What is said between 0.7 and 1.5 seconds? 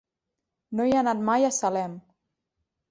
No he anat mai